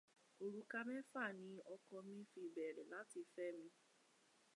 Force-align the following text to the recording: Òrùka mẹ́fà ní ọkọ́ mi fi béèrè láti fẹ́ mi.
Òrùka 0.43 0.79
mẹ́fà 0.89 1.25
ní 1.41 1.51
ọkọ́ 1.73 1.99
mi 2.09 2.17
fi 2.31 2.41
béèrè 2.53 2.83
láti 2.93 3.19
fẹ́ 3.33 3.49
mi. 3.57 3.67